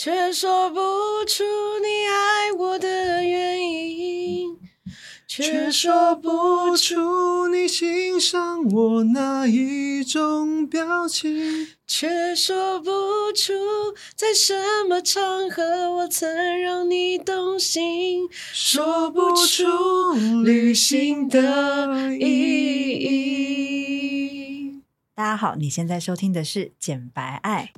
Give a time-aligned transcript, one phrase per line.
[0.00, 0.78] 却说不
[1.26, 1.42] 出
[1.82, 4.56] 你爱我的原因。
[5.26, 12.92] 却说不出你欣赏我哪一种表情，却说不
[13.34, 13.52] 出
[14.14, 14.54] 在什
[14.88, 19.64] 么场合我曾让你动心，说不出
[20.44, 22.92] 旅行的意
[23.50, 24.80] 义。
[25.16, 27.72] 大家好，你现在收听的是《简白爱》。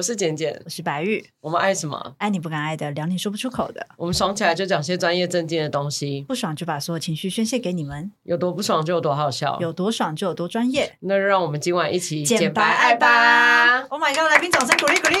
[0.00, 1.22] 我是简简，我是白玉。
[1.42, 2.14] 我们爱什么？
[2.16, 3.86] 爱你不敢爱的，聊你说不出口的。
[3.98, 8.10] 我们爽起来就讲些专业正经的东西，不爽就把所有情绪宣泄给你们。
[8.22, 10.96] 有多不爽就有多好笑，有多爽就有多专业。
[11.00, 14.30] 那就让我们今晚一起简白爱吧！Oh my god！
[14.30, 15.20] 来宾掌声鼓励鼓励。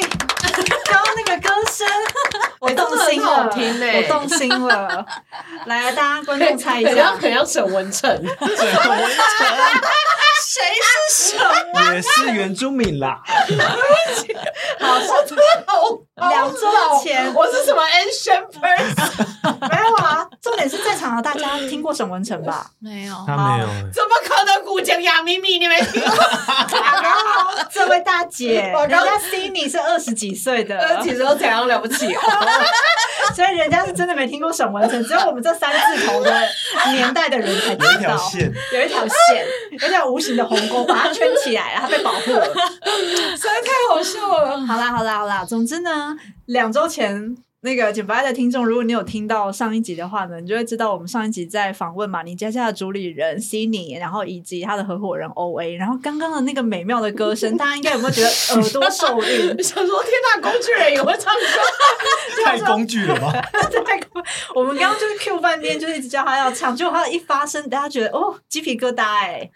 [0.90, 1.86] 刚刚那个歌声，
[2.60, 5.06] 我动心了，欸、听、欸，我动心了。
[5.66, 8.10] 来，大家观众猜一下，很像沈文成。
[8.10, 8.40] 沈文成。
[10.52, 10.60] 谁
[11.12, 11.38] 是什
[11.94, 13.22] 也是原住民啦。
[14.80, 16.60] 好，好，两周
[17.00, 19.26] 前我是什么 ancient person？
[19.70, 22.68] 没有啊，重点是在场的大家听过沈文成吧？
[22.80, 23.68] 没有，他没有。
[23.92, 25.58] 怎么可能古井雅咪咪？
[25.60, 26.10] 你没听过？
[27.90, 32.20] 这位大姐， 人家 Cindy 是二十几岁的，二十几岁都怎样了不起哦？
[33.34, 36.32] 所以人家是真的没听过沈文成，只有我们这三字头的
[36.92, 37.90] 年代的人才知道。
[37.90, 42.44] 有一条线，有一条线，有一条无形的鸿沟把它圈起来了，它被保护了，
[43.34, 44.60] 实在太好笑了。
[44.60, 47.36] 好啦，好啦，好啦，总之呢，两周前。
[47.62, 59.56] 那个简白的听众，如果你有听到上一集的话呢，你就会知道我们上一集在访问马尼佳佳的主理人 Cindy，然后以及他的合伙人 OA，然后刚刚的那个美妙的歌声，大家应该有没有觉得耳朵受孕？
[59.62, 63.30] 想说天哪，工具人也会唱歌， 太工具了吧？
[63.84, 64.00] 太
[64.54, 69.50] 我们刚刚就是 Q 半天，就一直叫他要唱，结果他一发声，大家觉得哦，鸡皮疙瘩哎、欸！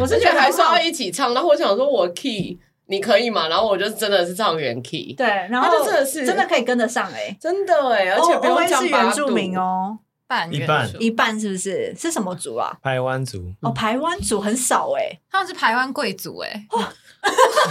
[0.00, 2.58] 我是觉得还是要一起唱，然后我想说我 key。
[2.88, 3.48] 你可以吗？
[3.48, 10.88] 然后我就真的是唱原 key，对，然后就真的是真的可以跟得上哎、欸，真的哎、欸，而且不用讲是原住民哦，半一半。
[11.00, 11.94] 一半是不是？
[11.96, 12.76] 是什么族啊？
[12.82, 13.52] 台湾族。
[13.62, 16.66] 哦，台湾族很少哎、欸，他们是 台湾贵族哎、欸，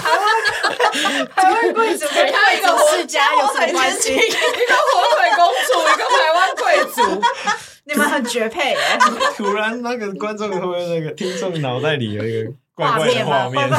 [0.06, 4.14] 台湾台湾贵族跟贵族世家有什么关系？
[4.14, 7.22] 一个火腿公主，一个台湾贵族，
[7.88, 9.00] 你们很绝配哎、欸！
[9.38, 13.70] 突然那个观众会不会那个听众脑袋里有一个怪怪的画面？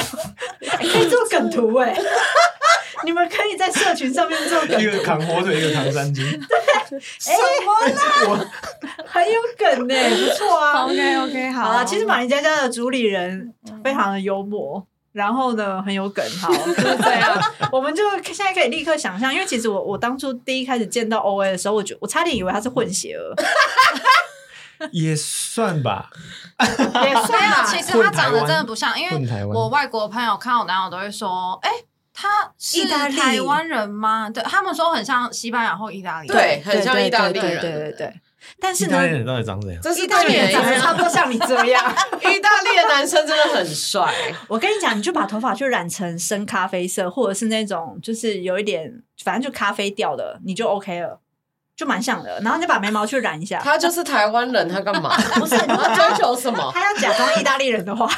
[0.91, 2.03] 可以做梗图哎、欸！
[3.05, 6.25] 你们可以在社群上面做梗图，一个扛火腿，一个扛三斤。
[6.25, 7.31] 对，什
[7.65, 7.89] 么
[8.35, 8.51] 呢？
[9.07, 10.85] 很有梗呢、欸，不错啊。
[10.85, 11.85] OK OK，好啊。
[11.85, 13.53] 其实马林佳佳的主理人
[13.85, 17.39] 非常的幽默，然后呢很有梗，好， 就是这样。
[17.71, 23.35] 我们就现在可以立刻想象，因为其实我我当初第一开始见到 OA 的时候，我觉我差点以为他是混血儿。
[24.93, 26.11] 也算吧，
[26.59, 27.65] 也算啊。
[27.65, 38.21] 其实他长得真的不像，因为我外国朋友看到我男友都会说：“哎、欸，他是台湾人吗？”对，他们说很像西班牙或意大利，对，很像意大利人，对对对。
[38.61, 39.83] 但是呢，意大利人到底长怎样？
[39.83, 41.85] 这是意大利人长得差不多像你这样。
[42.23, 44.15] 意大利的男生真的很帅。
[44.47, 51.21] 我跟你讲，你就把头发就染成深咖啡色，或者是那种就是有一点，反正就咖啡调的，你就 OK 了。
[51.77, 53.61] 就蛮像的，然后你把眉毛去染一下。
[53.63, 55.15] 他就是台湾人，他干嘛？
[55.37, 56.71] 不是， 他追求什么？
[56.75, 58.09] 他要假装意大利人的话，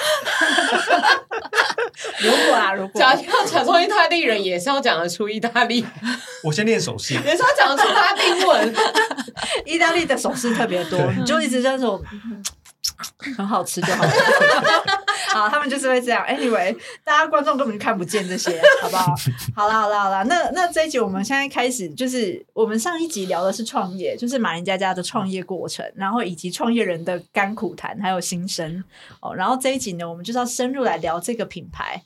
[2.20, 5.84] 如果啊，如果假要假装意大利人，也是要讲得出意大利。
[6.44, 8.74] 我先练手势，也是要讲得出拉丁文。
[9.64, 12.00] 意大利的手势特别多，你就一直这种。
[13.36, 14.10] 很好吃就好了，
[15.32, 16.24] 好，他们就是会这样。
[16.26, 19.14] Anyway，大家观众根本就看不见这些，好不好？
[19.54, 20.22] 好啦，好啦，好啦。
[20.24, 28.82] 那那这一集我们现在开始，就是我们上一集聊的是创业，就是马林佳佳的创业过程，然后以及创业人的甘苦谈，还有心声
[29.20, 29.34] 哦。
[29.34, 32.02] 然后这一集呢，我们就是要深入来聊这个品牌。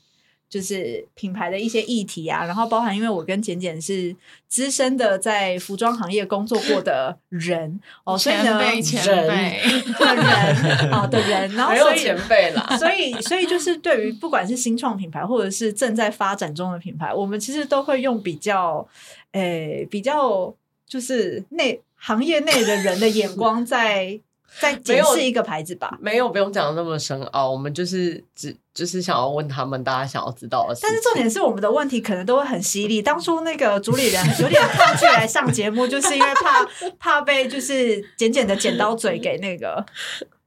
[0.53, 4.15] 就是品牌的一些议题啊，然后包含，因为我跟简简是
[4.47, 9.59] 资深的在服装行业工作过的人 哦，所以呢，前辈
[9.97, 18.87] 的人哦的人，然后所以前辈啦，所以所以就是对于不管是新创品牌或者是正在发展中的品牌，我们其实都会用比较
[19.31, 20.53] 诶、欸、比较
[20.85, 24.19] 就是内行业内的人的眼光在。
[24.59, 30.81] 再解释一个牌子吧，没有不用讲的那么深奥，我们就是只就是想要问他们大家想要知道的事。
[30.83, 33.01] 但是重点是我们的问题可能都会很犀利。
[33.01, 36.65] 当初那个主理人有点抗拒来上节目，就是因为怕
[36.99, 39.83] 怕被就是简简的剪刀嘴给那个，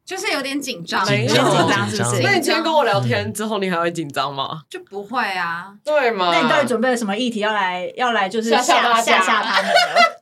[0.05, 2.23] 就是有点紧张，有点紧张是不是？
[2.23, 4.63] 那你今天跟我聊天之后，你还会紧张吗？
[4.71, 6.31] 就不会啊，对吗？
[6.33, 9.73] 那你到底准备了什么议题要来要来就是吓吓吓吓他们？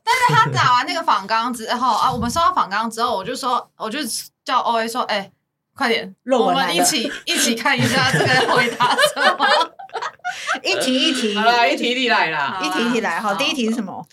[0.05, 3.99] 但是他打完那个仿纲之后啊，我们收到仿纲之后，我就说，我就
[4.45, 5.31] 叫 OA 说，哎、欸，
[5.73, 9.47] 快点，我们一起一起看一下这个回答什么？
[10.63, 13.19] 一题一题，好了，一题一题来啦，一题一题来。
[13.19, 14.07] 好，第一题是什么？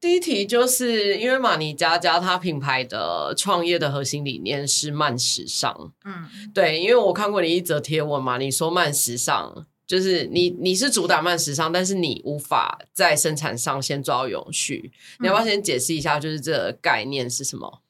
[0.00, 5.92] 第一题就是因为马尼佳佳他品牌的创业的核心理念是慢时尚。
[6.04, 14.92] 嗯，对，因为我看过你一则贴文嘛，你说慢时尚就是你你是主打慢时尚，但是你无法在生产上先做到永续。
[15.18, 17.80] 你要不要先解释一下，就是这个概念是什么？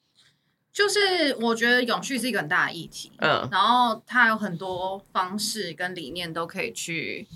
[0.73, 7.27] 就是我觉得永续是一个很大的议题，嗯，然后它有很多方式跟理念都可以去。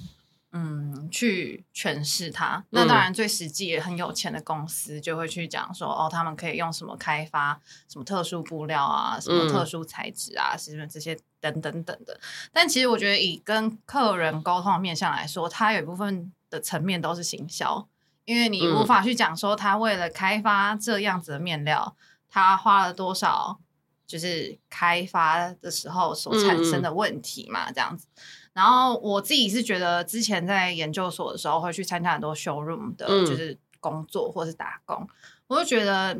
[0.55, 2.63] 嗯，去诠释它。
[2.69, 7.59] 那当然，最实际也很有钱的公司就会去讲说，哦，他们可以用什么开发
[7.91, 11.17] 什么特殊布料啊，什么特殊材质啊，什么这些
[11.51, 12.19] 等等等的。
[12.53, 17.87] 但其实我觉得，以跟客人沟通的面向来说，它有一部分的层面都是行销，
[18.25, 21.95] 因为你无法去讲说，他为了开发这样子的面料，
[22.29, 23.59] 他花了多少，
[24.07, 28.07] 就是开发的时候所产生的问题嘛，这样子。
[28.53, 35.07] 然后我自己是觉得，之前在研究所的时候会去参加很多 showroom 的，就是工作或是打工，嗯、
[35.47, 36.15] 我就觉得，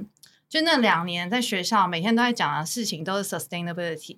[0.49, 4.17] 就那两年在学校每天都在讲的事情都是 sustainability，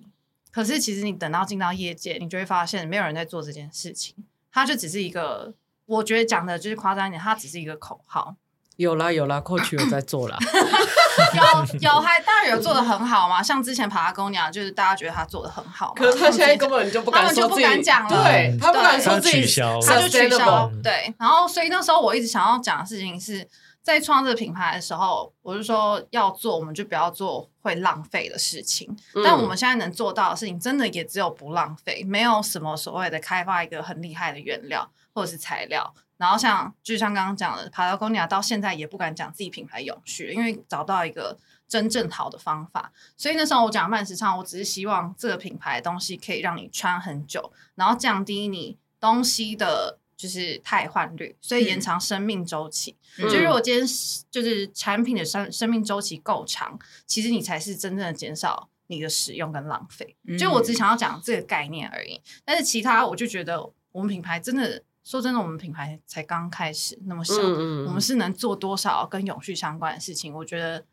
[0.56, 4.14] 可是其实你等到进到业界，你就会发现没有人在做这件事情，
[4.50, 5.52] 它就只是一个，
[5.84, 8.36] 我觉得讲的就是夸张一点，它只是一个口号。
[8.76, 10.38] 有啦有啦，Coach 有在做啦。
[11.34, 21.14] 有有还当然有做的很好嘛，像之前 Patagonia 就是大家觉得他做的很好嘛，可是他现在根本就不敢说自己，他们就不敢讲了，对，他不敢说自己，他就取消，对。
[21.18, 23.46] 然后所以那时候我一直想要讲的事情是
[23.86, 28.96] 在创这个品牌的时候，我就说要做，我们就不要做会浪费的事情。
[29.24, 35.94] 但我们现在能做到的事情，真的也只有不浪费，没有什么所谓的开发一个很厉害的原料或者是材料。
[36.16, 42.90] 然后像就像刚刚讲的，Patagonia 到现在也不敢讲自己品牌永续，因为找到一个真正好的方法。
[43.16, 52.96] 所以那时候我讲慢时尚，我只是希望这个品牌的东西可以让你穿很久，然后降低你东西的就是汰换率，所以延长生命周期。
[53.18, 53.86] 嗯、就如果今天
[54.30, 60.16] 就是产品的生生命周期够长，其实你才是真正的减少你的使用跟浪费。
[60.26, 64.82] 嗯、就我只想要讲这个概念而已，但是其他我就觉得我们品牌真的。
[65.06, 70.34] 说真的，我们品牌才刚开始那么小，嗯嗯，我们是能做多少跟永续相关的事情？
[70.34, 70.84] 我觉得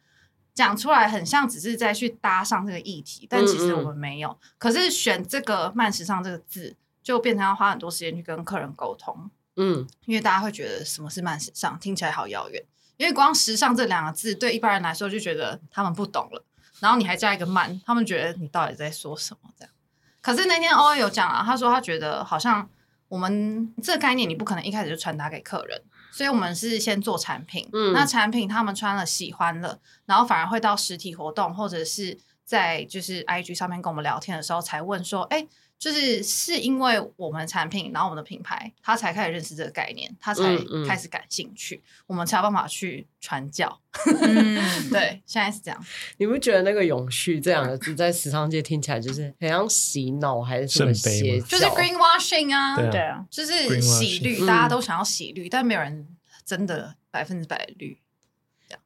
[0.53, 4.29] 讲出来很像只是在去搭上这个议题，但其实我们没有。
[4.29, 9.29] 嗯嗯，可是选这个“慢时尚”这个字，就变成要花很多时间去跟客人沟通。
[9.57, 12.63] 嗯，因为大家会觉得什么是慢时尚，听起来好遥远。
[12.97, 16.43] 因为光“时尚”这两个字，对一般人来说就觉得他们不懂了。
[16.79, 19.49] 然后你还加一个“慢”，他们觉得你到底在说什么？
[19.57, 19.73] 这样。
[20.21, 22.67] 可是那天 OA 有讲啊，他说他觉得好像。
[23.09, 25.79] 我们这个概念你不可能一开始就传达给客人，
[26.11, 27.69] 所以我们是先做产品。
[27.71, 35.47] 嗯，那产品他们穿了喜欢了，然后反而会到实体活动或者是在就是 IG 上面跟我们聊天的时候才问说，哎。
[35.83, 40.43] 就是是因为我们产品，然后我们的品牌，他才开始认识这个概念，他才
[40.87, 43.81] 开始感兴趣，嗯嗯、我们才有办法去传教。
[44.21, 44.55] 嗯，
[44.89, 45.85] 对，现在是这样。
[46.19, 51.47] 你不觉得那个“永续”这两个字在时尚界听起来就是很像洗脑，还是什么邪教？
[51.47, 56.07] 就是 greenwashing 啊，对啊，就是洗绿，大家都想要洗绿，嗯、但没有人
[56.45, 57.97] 真的百分之百绿，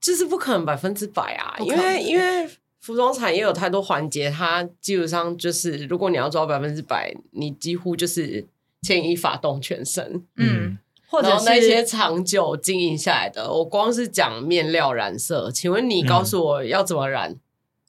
[0.02, 2.50] 就是不可能百分之百啊，因为因为。
[2.80, 8.48] 服装产业有太多环节，它基本上就是，如果你要做到百分之百，你几乎就是
[8.84, 10.24] 牵一发动全身。
[10.38, 10.78] 嗯，
[11.10, 17.36] 或者那些长久经营下来的，我光是讲面料染色，请问你告诉我要怎么染、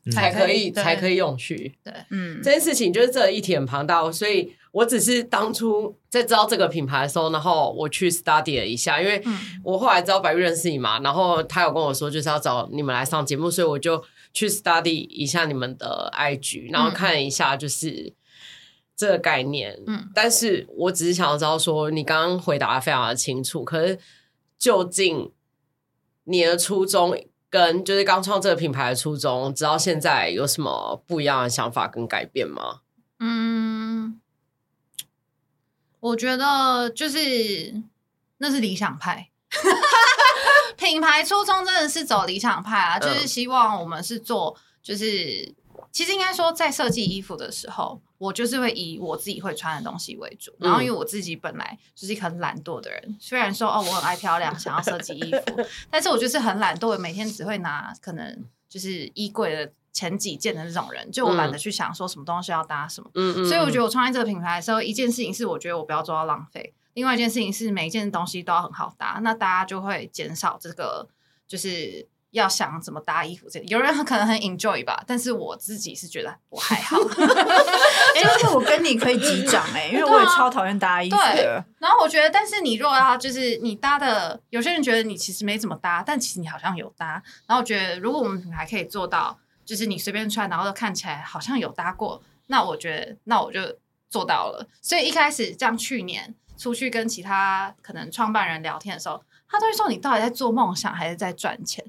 [0.06, 1.76] 嗯、才可以才可以永续？
[1.84, 9.22] 对，嗯，这件事情就是这一题很庞大，所以我只是当初在知道这个品牌的时候，然后我去 study 了一下，因为
[9.62, 14.02] 我后来知道白玉认识你嘛，然后他有跟我说就是要找你们来上节目，所以我就。
[14.38, 18.14] 去 study 一下你们的 IG，然后看一下就是
[18.94, 19.82] 这个概念。
[19.84, 23.98] 嗯，但是我只是想要知道说，你刚刚回答的非常的清楚，可是
[24.56, 25.32] 究竟
[26.22, 32.82] 你的初衷跟就是刚创这个品牌的初衷，直到现在有什么不一样的想法跟改变吗？
[33.18, 34.20] 嗯，
[35.98, 37.82] 我觉得就是
[38.36, 39.30] 那是理想派。
[40.76, 45.54] 品牌初衷真的是走理想派啊，就是希望我们是做，就是
[45.90, 50.52] 其实应该说在设计衣服的时候，我就是会以我自己会穿的东西为主。
[50.58, 63.10] 然后因为我自己本来就是一个很懒惰的人，虽然说哦我很爱漂亮，想要设计衣服， 但是我就是很懒惰，每天只会拿可能就是衣柜的前几件的这种人，就我懒得去想说什么东西要搭什么。
[63.14, 66.72] 嗯，所以我觉得我创立这个品牌的时候，一件事情是我觉得我不要做到浪费。
[66.98, 71.08] 另外一件事情是，每一件东西都要很好搭，那大家就会减少这个
[71.46, 76.96] 就是要想怎么搭衣服这，有人可能很 enjoy 吧，但是我自己是觉得我还好。
[78.16, 81.32] 哎，而且我跟你可以击掌哎，因为我也超讨厌搭衣服的。
[81.34, 87.22] 对，然后我觉得，但是你如果要就是你搭的，有些人觉得你其实没怎么搭，但其实你好像有搭。
[87.46, 93.60] 然后我觉得，如果我们品牌可以做到，就是你随便穿，然后都看起来好像有搭过，那我觉得，那我就
[94.10, 94.66] 做到了。
[94.82, 101.82] 所以一开始，像去年出去跟其他可能创办人聊天的时候，他都会说：“你到底在做梦想还是在赚钱？”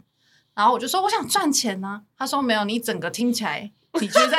[0.56, 4.38] 然后我就说：“我想赚钱呢。”他说：“没有，你整个听起来你就在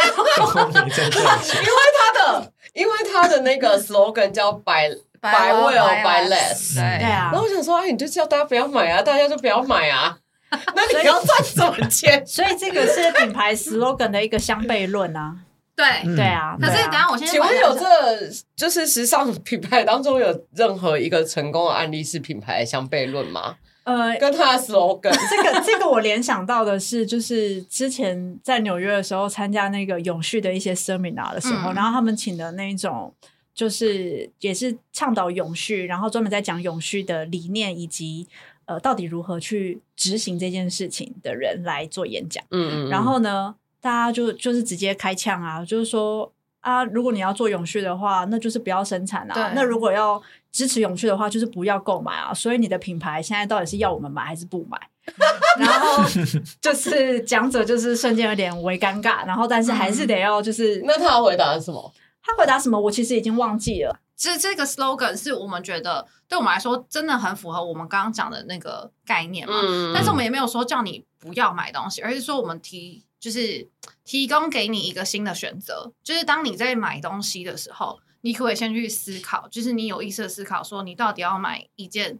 [0.85, 4.89] 你在赚钱，因为他的因为他的那个 slogan 叫 buy
[5.21, 7.31] buy well buy less，对对啊。
[7.33, 10.17] 然后我想说，哎，你就叫大家不要买啊，大家就不要买啊。
[10.75, 12.25] 那你要赚什么钱？
[12.27, 15.37] 所以这个是品牌 slogan 的一个相悖论啊。
[15.81, 16.57] 对对啊。
[16.61, 17.87] 可是等下我先请问有这
[18.55, 23.57] 就是时尚品牌当中有任何一个成功的案例是品牌相悖论吗？
[23.85, 33.13] 呃，跟他的 slogan，这个这个我联想到的是，就是之前在纽约的时候参加那个永续的一些 seminar 的时候，嗯、然后他们请的那种
[33.55, 38.29] 就是也是倡导永续，然后专门在讲永续的理念以及
[38.67, 42.45] 呃到底如何去执行这件事情的人来做演讲。
[42.51, 49.53] 嗯，嗯嗯，然后呢，大家就就是直接开枪啊，就是说啊，如果你要做永续的话，那就是不要生产啊。
[49.55, 50.21] 那如果要
[50.53, 52.35] 支持永续的话，就是不要购买啊！
[52.35, 54.79] 所以你的品牌现在到底是要我们买还是不买？
[55.59, 56.05] 然后
[56.61, 60.83] 就是讲者就是瞬间有点微尴尬，然后但是还是得要就是……
[60.85, 61.93] 那他回答什么？
[62.23, 62.79] 他回答什么？
[62.79, 63.99] 我其实已经忘记了。
[64.17, 69.55] 这这个 slogan 是我们觉得对我们来说真的很符合我们刚刚讲的那个概念嘛？
[69.65, 73.69] 嗯、但是我们也没有说叫你不要买东西，而是说我们提就是
[74.03, 78.01] 提供给你一个新的选择，就是当你在买东西的时候。
[78.23, 82.19] 你可以先去思考，就是你有意识的思考，说你到底要买一件，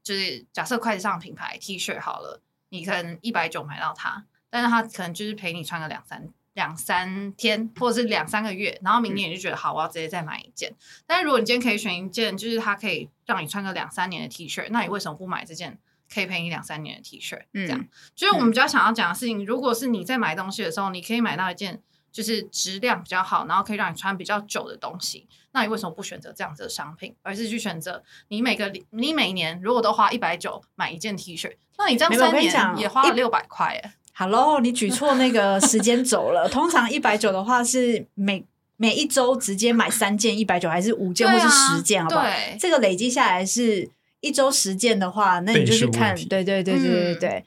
[0.00, 10.72] 就是假设筷子上的品牌 T 恤好了，你可能一百九买到它，但是它可能就是陪你穿个两三两三天，或者是两三个月，然后明年你就觉得好，我要直接再买一件。
[11.08, 15.76] 但是如果你今天可以选一件，就是它可以让你穿个两三年的 T 恤，那你为什么不买这件
[16.12, 17.38] 可以陪你两三年的 T 恤？
[17.52, 19.44] 这样，就是我们比较想要讲的事情。
[19.44, 21.82] 如果是你在买东西的时候，你可以买到一件。
[22.12, 25.28] 就是质量比较好，然后可以让你穿比较久的东西。
[25.52, 33.92] 那你为什么不选择这样子的商品，而是去选择你每个你每年如果都花一百九买一件 T 恤，那你这样三年也花了六百块耶。
[34.14, 36.48] Hello，你举错那个时间轴了。
[36.48, 38.46] 通常一百九的话是每
[38.78, 42.02] 每一周直接买三件一百九，还是五件或是十件？
[42.02, 42.22] 好不好？
[42.22, 43.90] 对，这个累积下来是
[44.26, 46.14] 一周实践的话，那你就去看。
[46.14, 47.28] 对对对对对对对。
[47.30, 47.44] 嗯、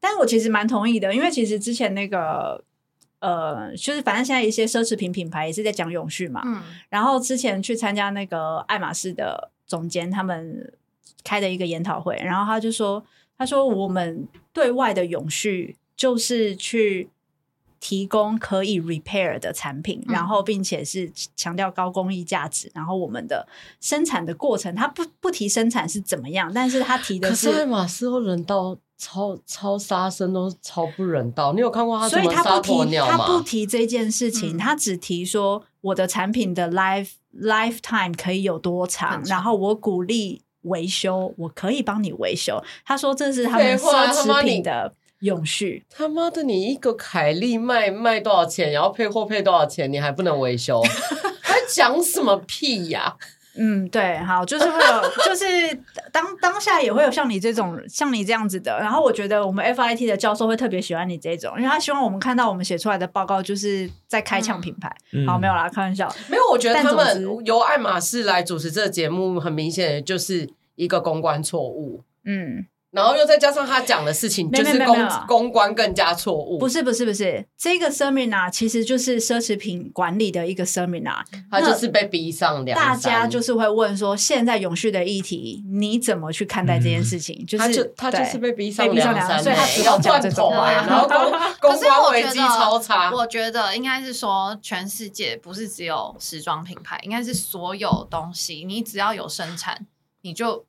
[0.00, 2.64] 但我其实蛮同意的，因为其实之前那个。
[3.20, 6.40] 呃，就是反正现在一些奢侈品品牌也是在讲永续嘛。
[6.46, 6.62] 嗯。
[6.88, 10.72] 然后之前去参加那个爱马仕的总监他们
[11.22, 13.04] 开的一个研讨会，然后他就说
[13.36, 17.10] ：“他说我们对外的永续就是去
[17.80, 22.70] 提供可以 repair 的产品，嗯、然后并且是强调高工艺价值。
[22.74, 23.48] 然后我们的
[23.80, 32.06] 生产的过程，他不不提生产是怎么样，但是他提的是，可是爱马斯和人道。”超超杀生都超不人道，你有看过他？
[32.06, 42.62] 所以他不提，他不提这件事情，嗯、他只提说我的产品的 life lifetime 可以有多长，长然后我鼓励维修，我可以帮你维修。
[42.84, 45.84] 他说这是他们奢侈品的永续。
[45.88, 50.82] 他妈的，你一个凯利卖卖多少钱，然后配货配多少钱，你还不能维修？
[51.40, 53.16] 还讲什么屁呀、啊？
[53.56, 55.44] 嗯，对，好，就是会有， 就是
[56.12, 64.90] 当当下也会有像你这种像你这样子的，然后我觉得我们 FIT 的教授会特别喜欢你这种，因为他希望我们看到我们写出来的报告就是在开枪品牌。
[65.12, 72.04] 嗯、好，没有啦，开玩笑，没有，我觉得他们由爱马仕来主持这个节目，很明显就是一个公关错误。
[72.24, 72.66] 嗯。
[72.92, 76.58] 然后又再加上他讲的事情，就是公公关更加错误。
[76.58, 82.88] 不是不是不是，这个 seminar 其实就是奢侈品管理的一个 seminar，他就是被逼上梁山。
[82.88, 87.46] 大家就是会问说，现在永续的议题，你怎么去看待这件事情？
[87.46, 90.72] 就是他就他就是被逼上梁山，所以他不要讲这种话。
[90.72, 93.12] 然后公公关危机超差。
[93.12, 99.86] 我觉得应该是说，全世界不是只有时装品牌，应该是所有东西，你只要有生产，
[100.22, 100.66] 你就。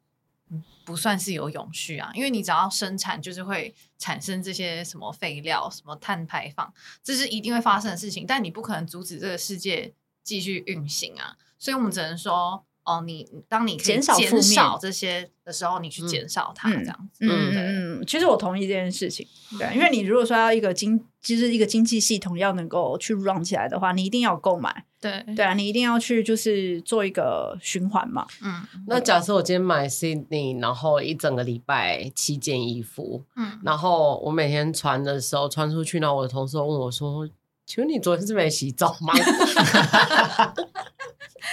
[0.84, 8.26] 不算是有永续啊，因为你只要生产，就是会产生这些什么废料、什么碳排放，这是一定会发生的事情。
[8.28, 9.94] 但你不可能阻止这个世界
[10.24, 17.26] 继续运行啊，所以我们只能说，哦，你当你可以减少减少这些的时候，你去减少它，这样子。
[17.26, 19.28] 嗯嗯，其实我同意这件事情，
[19.58, 24.86] 对，因为你如果说要一个经其实一个经济系统要能够去 run 起来的话，你一定要购买。
[25.00, 28.26] 对对啊，你一定要去就是做一个循环嘛。
[28.44, 37.28] 嗯，那假设我今天买 Sydney，然后一整个礼拜七件衣服，嗯，然后我每天穿的时候穿出去，然后我的同事问我说
[37.66, 39.14] ：“请问你昨天是没洗澡吗？”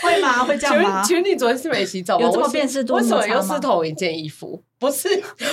[0.02, 0.44] 会吗？
[0.44, 1.02] 会这样吗？
[1.02, 2.26] 请问你昨天是没洗澡吗？
[2.26, 4.62] 有这么辨识度为什么又是同一件衣服？
[4.78, 5.08] 不是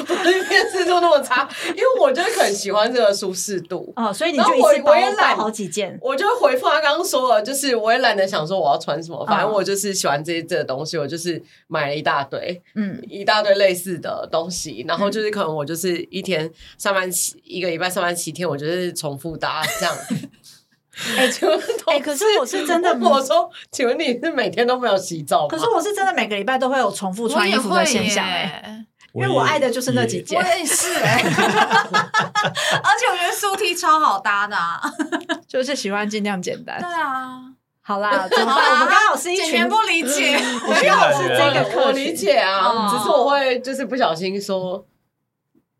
[0.05, 5.97] 不是辨识度那么差，因为我就是很喜欢这个舒适度哦，所以你就一次我我也懒好几件。
[6.01, 19.95] 我就回复他刚刚说了，就是我也懒得想说我要穿什么，反正嗯我就是喜欢这些这个东西，我就是买了一大堆，嗯，一大堆类似的东西，然后就是可能我就是一天上班七一个礼拜上班七天，我就是重复搭这样。
[21.17, 25.47] 哎，请问哎可是我是真的问我说，请问你是每天都没有洗澡吗？
[25.49, 30.43] 可是我是真的每个礼拜都会有重复穿衣服的现象哎、耶，因为我爱的就是那几件我。
[30.57, 34.81] 也是哎， 而且我觉得素 T 超好搭的啊。
[35.47, 36.87] 就是喜欢尽量简单对。
[36.89, 37.39] 啊，
[37.81, 38.71] 好啦，怎么办？
[38.73, 40.37] 我们刚好是一群不理解。
[40.59, 44.85] 不行啊是这个客群我理解啊，哦只是我会就是不小心说，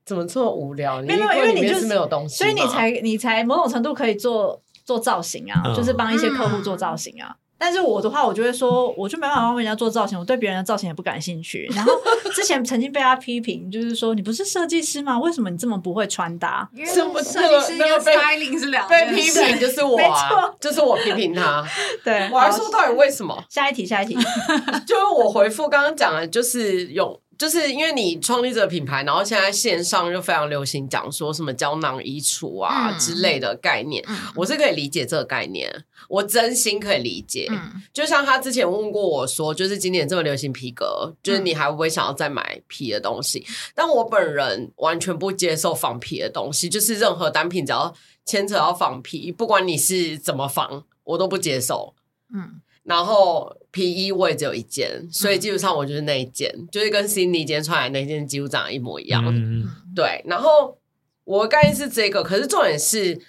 [0.05, 1.01] 怎么这么无聊？
[1.01, 7.35] 你没有因为你就是没有东西，所以你才你才某种程度可以做做造型啊，嗯就是帮一些客户做造型啊。
[7.65, 11.67] 但是我的话，我就会说，我就没办法帮人家做造型，我对别人的造型也不感兴趣。
[11.73, 11.99] 然后
[12.31, 15.17] 之前曾经被他批评，就是说你不是设计师吗？
[15.17, 16.69] 为什么你这么不会穿搭？
[16.75, 21.65] 因为设计师跟个被 styling 是两被批评就是我没啊错，就是我批评他。
[22.05, 23.35] 对，我还说到底为什么？
[23.49, 24.15] 下一题，下一题。
[24.85, 37.47] 就是我回复刚刚讲的，就是有，就是因为你创立这个品牌，然后现在线上就非常流行讲说什么胶囊衣橱啊嗯之类的概念，嗯我是可以理解这个概念，我真心可以理解。
[37.49, 43.45] 嗯就像他之前问过我说，就是今年这么流行皮革，就是你还会不会想要再买皮的东西？
[43.73, 47.93] 但我本人完全不接受仿皮的东西，就是任何单品只要
[48.25, 51.93] 牵扯到仿皮，不管你是怎么仿，我都不接受。
[52.33, 59.25] 嗯然后皮衣我也只有一件，所以基本上我就是那一件，就是跟 Cindy 今天穿来的那件几乎长得一模一样。
[59.27, 60.77] 嗯，对，然后
[61.23, 63.19] 我的概念是这个，可是重点是，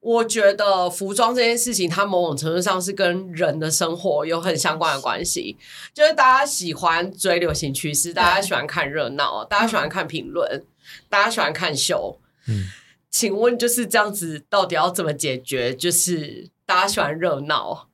[0.00, 5.58] 我觉得服装这件事情，它某种程度上是跟人的生活有很相关的关系。
[5.92, 10.64] 就是大家喜欢追流行趋势，大家喜欢看热闹，大家喜欢看评论，
[11.10, 12.18] 大家喜欢看秀。
[12.48, 12.64] 嗯，
[13.10, 15.74] 请问就是这样子，到底要怎么解决？
[15.74, 17.88] 就是大家喜欢热闹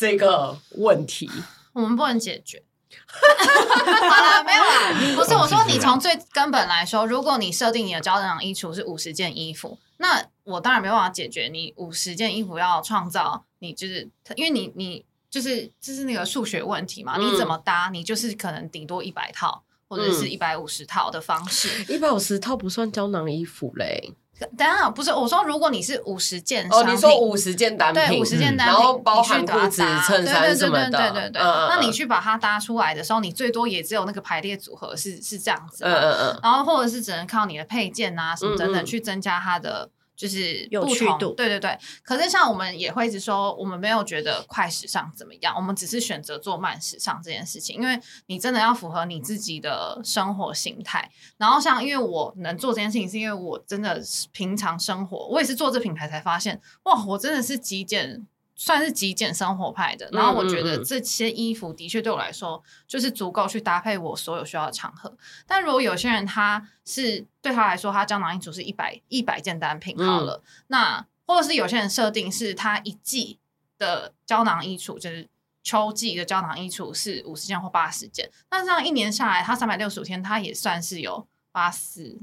[0.00, 1.30] 这个问题。
[1.74, 2.62] 我们不能解决。
[3.06, 21.84] 好了，没有啦，不是我说，你从最根本来说，如果你设定你的胶囊衣橱是五十件衣服，那我当然没办法解决你五十件衣服要创造，你就是因为你你就是就是那个数学问题嘛，嗯你怎么搭，你就是可能顶多一百套或者是一百五十套的方式。
[21.92, 24.14] 一百五十套不算胶囊衣服嘞。
[24.56, 39.88] 等一下，不是我说，如果你是五十件哦，商品，你说五十件单品，对，五十件单品，然后包含裤子搭衬衫什么的对对对那你去把它搭出来的时候，你最多也只有那个排列组合是是这样子嘛，嗯嗯嗯，然后或者是只能靠你的配件啊什么等等去增加它的
[40.20, 41.78] 就是有趣度对对对。
[42.02, 51.10] 可是像我们也会一直说，我们没有觉得快时尚怎么样，我们只是选择做慢时尚这件事情，因为你真的要符合你自己的生活形态。
[51.38, 58.26] 然后像因为我能做这件事情，是因为我真的是平常生活，我也是做这品牌才发现，哇，我真的是极简。
[58.62, 65.16] 算是极简生活派的，然后我觉得这些衣服的确对我来说就是足够去搭配我所有需要的场合。
[65.46, 73.38] 但如果有些人他是对他来说，他胶囊衣橱是一百一百件单品好了，那或者是有些人设定是他一季
[73.78, 75.26] 的胶囊衣橱就是
[75.62, 82.18] 秋季的胶囊衣橱是五十件或八十件，那这样一年下来，他三百六十五天，他也算是有八四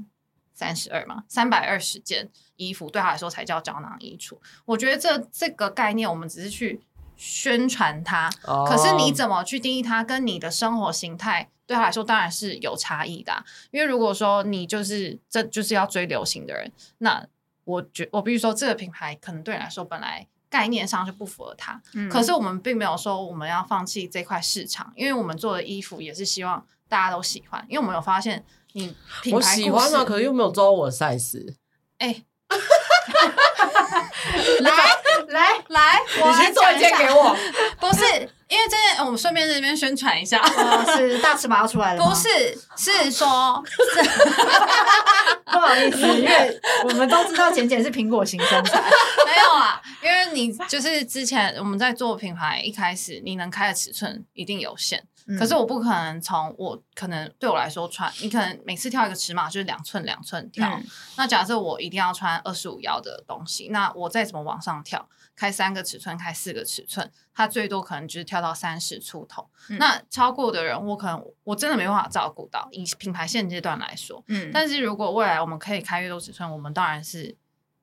[0.54, 4.36] 三十二嘛，三百二十件衣服对他来说才叫胶囊衣橱。
[4.66, 6.82] 我觉得这这个概念，我们只是去
[7.16, 13.44] 宣传它，哦可是你怎么去定义它，跟你的生活形态对他来说当然是有差异的啊。
[13.70, 17.26] 因为如果说你就是这就是要追流行的人，那
[17.64, 21.80] 我觉我必须说这个品牌可能对你来说本来概念上就不符合它。
[21.94, 27.62] 嗯可是我们并没有说我们要放弃这块市场，因为我们做的衣服也是希望大家都喜欢。
[27.68, 31.54] 因为我们有发现，你品牌我喜欢啊，可是又没有抓我的 size。
[31.98, 32.24] 哎，来
[34.60, 34.70] 来
[35.28, 37.36] 来，来你先做一件给我。
[37.80, 42.04] 不是，因因为这件我们顺便在这边宣传一下，哦是大尺码要出来了？
[42.04, 42.28] 不是，
[42.76, 43.62] 是说
[45.46, 48.80] 不好意思，因为我们都知道简简是苹果型身材，
[49.24, 55.06] 没有啊，因为你就是之前我们在做品牌一开始，你能开的尺寸一定有限。
[55.38, 60.66] 可是我不可能从我可能对我来说穿，你可能每次挑一个尺码就是两寸两寸挑。
[60.66, 60.82] 嗯、
[61.18, 65.06] 那假设我一定要穿二十五腰的东西，那我再怎么往上跳，
[65.36, 69.48] 开三个尺寸，开四个尺寸，它最多可能就是跳到三十出头。
[69.70, 72.68] 嗯、那超过的人，我可能我真的没办法照顾到。
[72.72, 77.36] 以品牌现阶段来说，嗯，但是如果未来我们可以开越多尺寸，我们当然是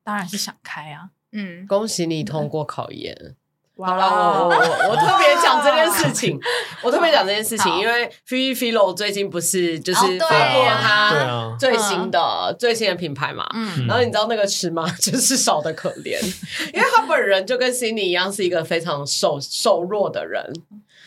[0.04, 1.12] 当然是想开啊。
[1.32, 3.38] 嗯，恭喜你通过考验。
[3.76, 6.40] 哇好了，我我我我特别讲这件事情，
[6.82, 16.18] 我特别讲这件事情，因为 Free Filo 最近不是就是发布了它最新的最新的品牌嘛，嗯，然后你知道那个尺码 就是少的可怜，
[16.74, 20.54] 因为他本人就跟 Cindy 一样是一个非常瘦瘦弱的人。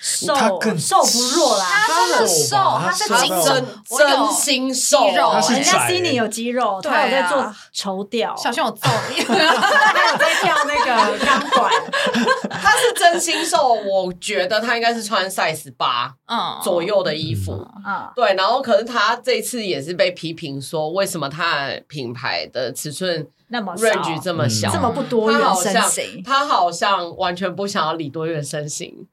[0.01, 3.67] 瘦瘦不弱啦，他很瘦，他是真
[3.99, 5.15] 真心瘦，人
[5.63, 11.73] 家 Cindy 有肌肉，他有在做绸吊，小心我揍你， 他有在跳那个钢管，
[12.49, 16.59] 他是真心瘦，我觉得他应该是穿 size 八嗯。
[16.63, 18.09] 左右的衣服，嗯。
[18.15, 29.07] 对，然后可是他这次也是被批评说，为什么他品牌的尺寸那么 range 这么小，这么不多元身形，他好像完全不想要理多元身形。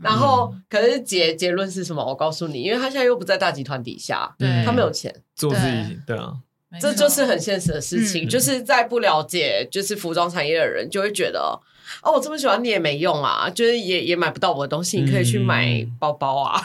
[0.00, 2.04] 然后，可是结结论是什么？
[2.04, 6.34] 我告诉你，因为他现在又不在大集团底下，对他没有钱做自己，对啊，
[6.80, 8.28] 这就是很现实的事情。
[8.28, 11.60] 就是在不了解就是服装产业的人，就会觉得。
[12.02, 16.60] 哦，我这么喜欢你也没用啊，就是也也买不到我的东西，你可以去买包包啊，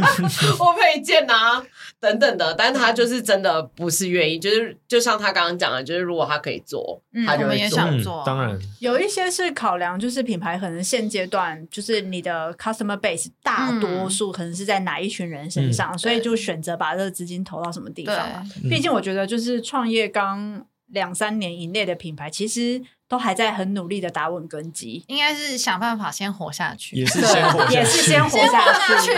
[0.58, 1.62] 或配件啊
[2.00, 2.54] 等等的。
[2.54, 7.56] 但他就是真的不是愿意，就是就像他刚刚讲的，就是如果他可以做，嗯、他就会做。
[7.56, 8.22] 也想做。
[8.24, 18.42] 当然，有一些是考量，就是品牌可能现阶段就是你的 customer base 大多数可能是在哪一群人身上，嗯、所以就选择把这个资金投到什么地方嘛。
[18.68, 22.82] 毕竟我觉得，就是创业刚两三年以内的品牌，其实。
[23.08, 28.62] 都还在很努力的打稳根基，应该是想办法先活下去，也是先活下去，也是先活下
[29.00, 29.16] 去。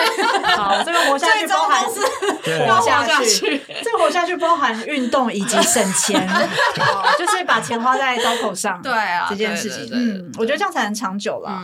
[0.57, 2.01] 好，这个活下去包含是
[2.67, 6.29] 活下去，这个活下去包含运动以及省钱，
[7.19, 8.81] 就是把钱花在刀口上。
[8.81, 11.61] 对啊，这件事情，嗯，我觉得这样才能长久了。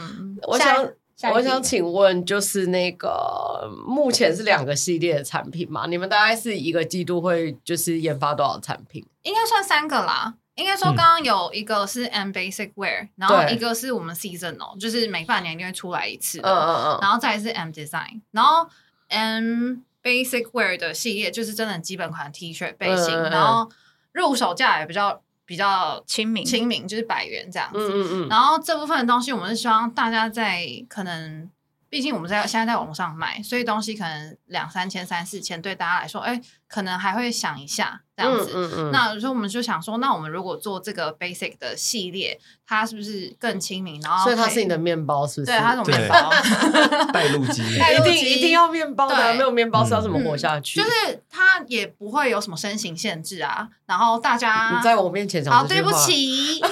[0.48, 0.84] 我想，
[1.32, 5.86] 我想请问，就是那个目前是两个系列的产品嘛？
[5.86, 9.06] 你们大概是一个季度会就是研发多少产品？
[9.22, 10.34] 应该算三个啦。
[10.56, 16.48] 应该说，刚刚有一个是 M Basic Wear，、嗯、然后一个是我们 Seasonal，就是每半年一定会出来一次的。
[16.50, 16.98] 嗯嗯嗯。
[17.00, 18.68] 然后再是 M Design，然后
[19.08, 23.70] M Basic Wear 的系列就是真的基本款 T 恤背心，然后
[24.12, 27.78] 入手价也比较比较亲民，亲民就是百元这样子。
[27.78, 28.28] 嗯嗯嗯。
[28.28, 31.50] 然后这部分的东西，我们是希望大家在可能。
[31.88, 38.50] 毕竟我们在现在在网络上卖，所以东西可能两三千、三四千，对大家来说，哎，可能还会想一下这样子。
[38.54, 44.00] 嗯嗯嗯、那所以我们就想说，那我们如果做这个 basic 的系列，它是不是更亲民？
[44.00, 45.52] 然后所以它是你的面包，是不是？
[45.52, 46.30] 对，它是面包。
[47.12, 50.80] 带路机， 一定一定要面包的，没有面包是要怎么活下去？
[50.80, 53.68] 嗯、就是它也不会有什么身形限制啊。
[53.86, 56.60] 然后大家你在我面前讲，好，对不起。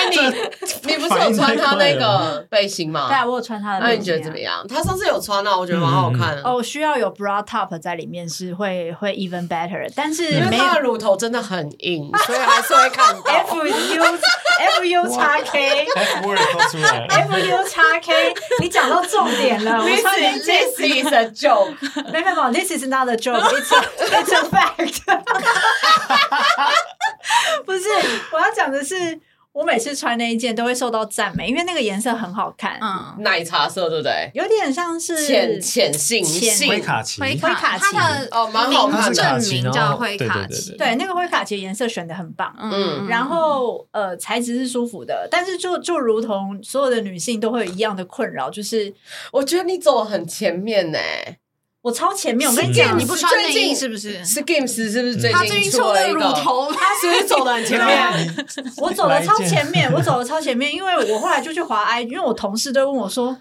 [0.00, 3.06] 哎，你你不是有穿他那个背心吗？
[3.08, 3.94] 对啊，我有穿他的背心。
[3.94, 4.66] 那你觉得怎么样？
[4.68, 6.42] 他上次有穿啊，我觉得蛮好看的。
[6.44, 14.02] 哦，需要有 bra top 在里面是会会 even better，但是因为他的乳头真的很硬，所以还是会看 F U
[14.58, 19.82] F U 叉 K F word 都出来 F U 叉 K，你讲到重点了。
[19.84, 21.74] This is this is a joke，
[22.12, 23.80] 没没没，This is not a joke，it's a
[24.22, 25.00] it's a fact。
[27.64, 27.88] 不是，
[28.32, 29.18] 我要讲的是。
[29.52, 34.30] 我每次穿那一件都会受到赞美，因为那个颜色很好看，嗯，奶茶色对不对？
[34.32, 48.94] 有点像是浅浅杏杏灰卡其，灰卡其的哦，蛮好看的，正名叫灰卡其，对，那个灰卡其颜色选的很棒，嗯，然后呃材质是舒服的，但是就就如同所有的女性都会有一样的困扰，就是
[49.32, 50.98] 我觉得你走很前面呢。
[51.82, 55.32] 我超前面，我跟你讲，你不穿内衣是不是？Skims 是不是最近？
[55.32, 58.44] 他最近出了乳头， 他是不是走的很前面？
[58.76, 63.34] 我走的超前面，我走的超前面，因为我后来就去滑 I，因为我同事都问我说：“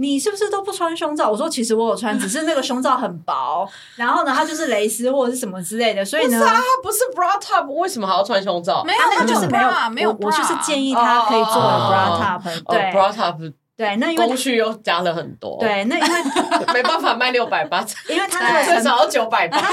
[0.00, 8.82] 你是不是都不穿胸罩？”我说：“其实我有穿，只是那个胸罩很薄，然后呢，它就是蕾丝或者是什么之类的，所以呢，它不是 bra top，为什么还要穿胸罩？
[8.82, 16.22] 没有，他就是没有，没有，我就是建议他可以做 bra top，对，bra top。”对，那因为工序又加了很多，对，那因为
[16.74, 17.78] 没办法卖六百八，
[18.10, 19.66] 因为他那 最少要九百八，直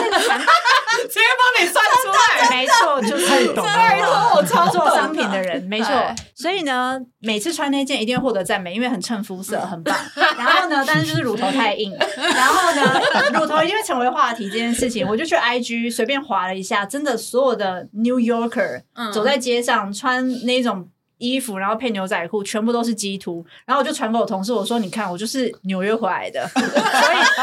[1.07, 2.49] 接帮你算出来。
[2.51, 5.91] 没错，就是懂了拜托我操作商品的人，没错。
[6.35, 9.97] 所以呢，每次穿那件一定会获得赞美，因为很衬肤色，很棒。
[10.37, 13.01] 然后呢，但是就是乳头太硬，然后呢，
[13.33, 20.89] 乳头一定会成为话题这件事情，我就去 IG 随便划了一下，真的所有的 New Yorker 嗯走在街上穿那种。
[21.17, 23.45] 衣服，然后配牛仔裤，全部都是鸡突。
[23.65, 26.67] 然后我就传给我同事，我说：“你看，我就是纽约回来的， 所以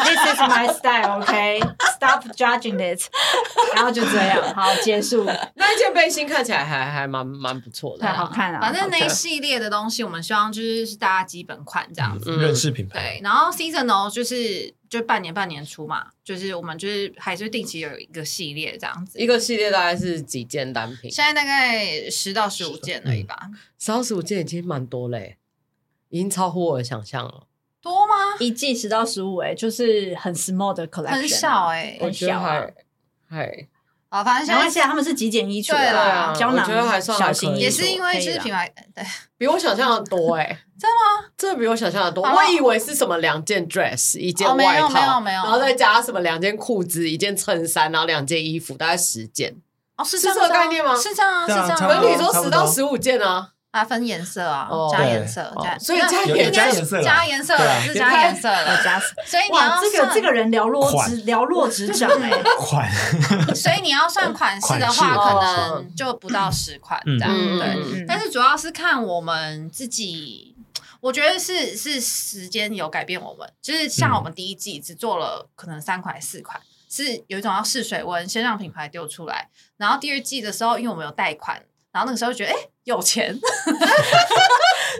[0.05, 2.37] this is my style，OK？Stop、okay?
[2.37, 3.01] judging it。
[3.75, 5.25] ”然后就这样，好结束。
[5.57, 8.61] 那一件背心看起来还还蛮蛮不错的，太好看了。
[8.61, 12.31] 反正那一系列的东西，我们希望就是是大家基本款这样子。
[12.31, 12.99] 嗯、认识品牌。
[12.99, 19.19] 对，然后 seasonal 就是就半年半年出嘛，就是我们就是还是定期有一个系列这样子。
[19.19, 21.11] 一个系列大概是几件单品？
[21.11, 23.49] 现在大概十到十五件而已吧。
[23.79, 25.39] 十到十五件已经蛮多嘞，
[26.11, 27.47] 已经超乎我的想象了。
[27.81, 28.37] 多吗？
[28.39, 32.75] 一季十到十五，哎，就是很 small 的 collection，很小哎、欸，我觉得还很小
[33.29, 33.69] 还。
[34.13, 39.03] 啊，反正现在没关系啊，他们是极简衣橱，对啦胶囊我觉得还算还小型可以也是因为就是品牌，对，
[39.39, 41.29] 比我想象的多哎、欸， 真的吗？
[41.35, 42.23] 真的比我想象的多。
[42.23, 49.57] 好我以为是什么两件 dress，一件哦没有外套，没有没有然后再加什么两件裤子，一件衬衫，然后两件衣服，大概十件。
[49.97, 52.01] 哦，是是这个概念吗是这样啊，是对啊这样啊。
[52.03, 53.52] 可你说十到十五件啊？
[53.73, 62.87] 啊，分颜色啊哦，加颜色，对所以加有颜有加颜色啦加颜色是加颜色了， 加所以你，要这个这个人寥落款指寥落指掌 哎，款
[63.55, 67.69] 所以你要算款式的话，可能就不到十款这样，嗯对。
[67.69, 70.55] 嗯但是主要是看我们自己，
[71.01, 81.63] 我觉得是是时间有改变我们，就是像我们第一季只做了可能三款四款，是有一种要试水温，先让品牌丢出来，然后第二季的时候，因为我们有贷款。
[81.93, 83.33] 然后那个时候就觉得哎有钱，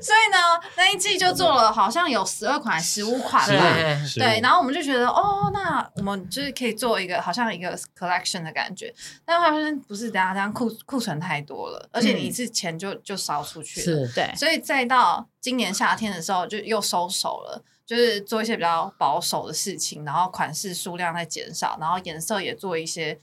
[0.01, 0.39] 所以呢
[0.77, 14.15] 那一季就做了好像有十二款十五款吧，对对，然后我们就觉得哦，那我们就是可以做一个好像一个 collection 的感觉，但发现不是，等下这样库库存太多了，而且你一次钱就就烧出去了，是。
[14.15, 23.19] 对，所以再到今年夏天的时候就又收手了，就是做一些比较保守的事情，然后款式数量在减少，然后颜色也做一些。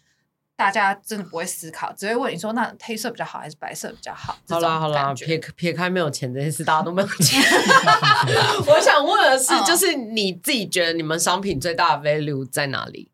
[0.60, 7.42] 大家真的不会思考，只会问你说：“那黑色比较好还是白色比较好？”好啦好啦，撇撇开没有钱这件事，大家都没有钱。
[7.42, 13.10] 嗯 我想问的是，就是你自己觉得你们商品最大的 value 在哪里？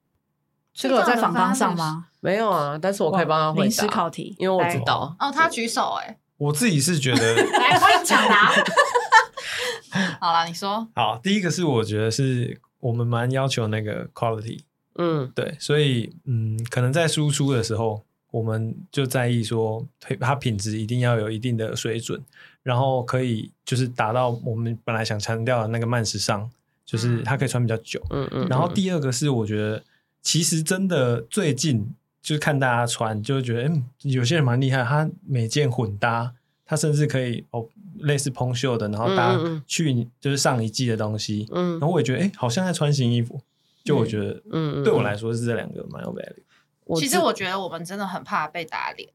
[0.74, 2.08] 这个有在访纲上吗？
[2.20, 3.64] 没有啊，但是我可以帮他回答。
[3.66, 5.16] 临时考题，因为我知道。
[5.20, 8.52] 哦，他举手哎、欸，我自己是觉得， 来欢迎抢答。
[10.20, 10.88] 好了，你说。
[10.96, 14.62] 好，第一个是我觉得是我们蛮要求那个 quality。
[14.96, 19.86] 嗯，对，所以嗯，可能在输出的时候，我们就在意说，
[20.20, 22.22] 它品质一定要有一定的水准，
[22.64, 26.50] 然后可以就是达到我们本来想强调的那个慢时尚，
[26.86, 28.02] 就是它可以穿比较久。
[28.10, 28.48] 嗯嗯。
[28.48, 29.84] 然后第二个是，我觉得
[30.22, 31.90] 其实真的最近
[32.22, 36.34] 就是看大家穿，就会觉得，嗯，有些人蛮厉害，他每件混搭，
[36.66, 37.68] 他甚至可以哦，
[38.00, 41.48] 类似蓬袖的，然后搭去就是上一季的东西。
[41.52, 41.72] 嗯。
[41.74, 43.42] 然后我也觉得，哎，好像在穿新衣服。
[43.86, 47.00] 就我觉得，嗯，对我来说是这两个蛮有 value。
[47.00, 49.10] 其实我觉得我们真的很怕被打脸，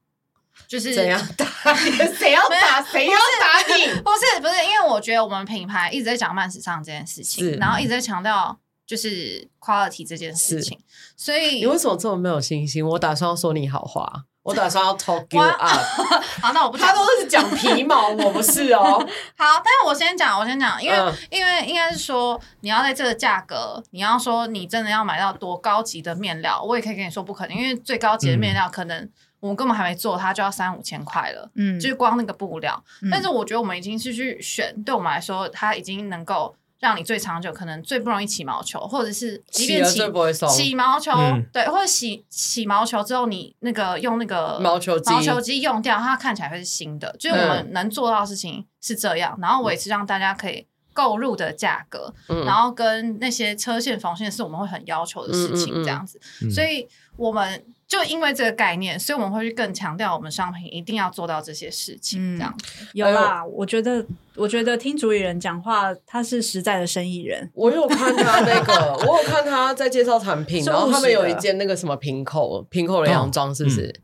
[0.67, 2.15] 就是怎样打脸？
[2.15, 2.83] 谁要打？
[2.83, 3.83] 谁要打你？
[4.01, 10.79] 不是不是，因为我觉得我们品牌一直在讲慢时尚这件事情，然后一直在强调就是 quality 这件事情，
[11.17, 12.87] 所以你为什么这么没有信心？
[12.87, 14.25] 我打算要说你好话。
[14.43, 15.81] 我打算要 talk you up。
[16.41, 16.87] 好，那我不讲。
[16.89, 18.81] 他都是讲皮毛，我不是哦。
[19.37, 29.09] 好，但是我先讲，我先讲，因为、嗯、因为应该是说，你要在这个价格，你要说你真的要买到多高级的面料，我也可以跟你说不可能，因为最高级的面料可能
[29.41, 31.51] 我们根本还没做，它就要三五千块了。
[31.55, 32.83] 嗯，就是光那个布料。
[33.03, 36.55] 嗯、但是我觉得我们已经是去选，对我们来说，它已经能够。
[36.81, 40.01] 让你最长久，可能最不容易起毛球，或者是即便起
[40.49, 47.15] 起毛球，嗯、对，或者洗起毛球之后，你那个用那个毛球机毛球机用掉，它看起来会是新的。
[47.19, 56.19] 就是我们能做到的事情是这样，然后维持让大家可以购入的价格，嗯、然后跟那些车线缝线是我们会很要求的事情，这样子。
[56.41, 62.65] 嗯嗯嗯所以我们就因为这个概念，所以我们会去更强调我们商品一定要做到这些事情，这样子。
[62.83, 64.07] 嗯、有啦，我觉得。
[64.37, 67.51] 我觉得听主理人讲话，他是实在的生意人。
[67.53, 68.73] 我有看他那个，
[69.07, 74.01] 我有看他在介绍产品，然后他们有一件那个什么平口平口的洋装，是不是？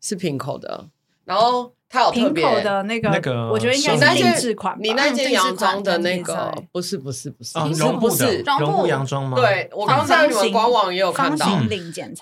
[0.00, 0.88] 是平口的，
[1.24, 4.74] 然后他有特别平口的那个，那个我觉得应该是定制款。
[4.80, 9.36] 你那件洋装的那个，不是不是不是，绒布是绒布洋装吗？
[9.36, 11.68] 对，我刚在你们官网也有看到，嗯、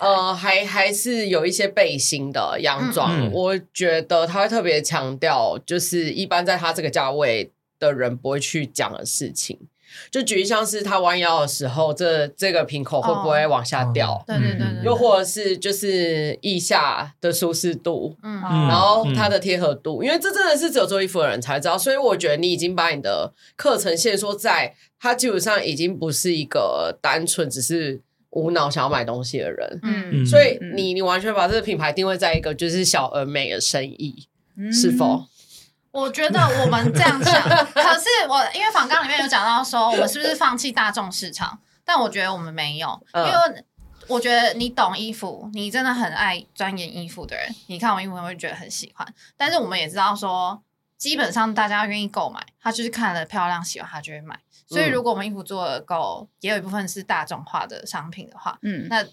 [0.01, 9.57] 呃，还还是有一些背心的洋装，嗯、我觉得他会特别强调，就是一般在他这个价位的人不会去讲的事情。
[10.09, 14.13] 就举例像是他弯腰的时候，这这个瓶口会不会往下掉？
[14.13, 21.77] 哦、对对对对，又或者是就是腋下的舒适度，嗯，然后它的贴合度，嗯、因为这真的是只有做衣服的人才知道。
[21.77, 28.01] 所以我觉得你已经把你的课程限缩在，他基本上已经不是一个单纯只是
[28.31, 34.27] 无脑想要买东西的人，嗯，所以你你完全把这个品牌定位在一个就是小而美的生意，
[34.57, 35.25] 嗯、是否？
[35.91, 41.59] 我觉得我们这样想，可是我因为访纲里面有讲到说，我们是不是放弃大众市场？
[41.83, 43.65] 但我觉得我们没有，因为
[44.07, 49.13] 我觉得你懂衣服，你真的很爱钻研衣服的人，你看我衣服会觉得很喜欢。
[49.35, 50.61] 但是我们也知道说，
[50.97, 54.39] 基本上大家愿意购买，他就是看了漂亮喜欢，他就会买。
[54.67, 59.05] 所以如果我们衣服做的够，也有一部分是大众化的商品的话，嗯，那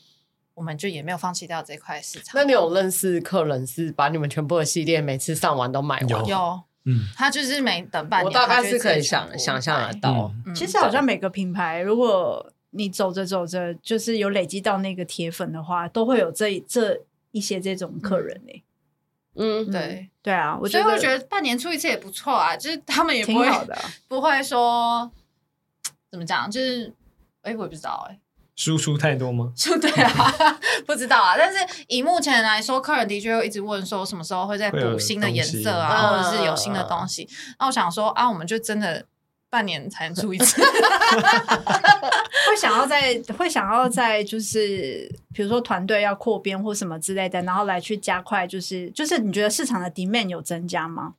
[0.54, 2.32] 我们就也没有放弃掉这块市场。
[2.34, 6.26] 那你有认识客人是把你们全部的系列每次上完都买完？
[6.26, 6.62] 有。
[6.88, 10.32] 嗯，他就是每等半年，我大概是可以想想象得到。
[10.46, 16.98] 嗯、其实好像每个品牌，如果你走着走着，就是有累积到那个铁粉的话，都会有这这
[17.32, 18.62] 一些这种客人呢、欸。
[19.34, 20.08] 嗯，对。
[20.22, 25.10] 对啊，我所以我觉得半年出一次也不错啊，就是他们也不会挺好的、啊、 不会说
[26.10, 26.92] 怎么讲，就是
[27.42, 28.20] 哎、欸，我也不知道哎、欸。
[28.58, 29.52] 输出太多吗？
[29.80, 30.34] 对啊，
[30.84, 31.36] 不知道啊。
[31.38, 37.28] 但是以目前来说，客人的确又一直问说什么时候会再补新的颜色啊，或者是有新的东西。
[37.60, 39.06] 那我想说啊，我们就真的
[39.48, 40.60] 半年才能出一次，
[42.50, 51.14] 会想要在会想要在就是比如说团队要扩编或什么之类的，然后来去加快，就是就是你觉得市场的 demand 有增加吗？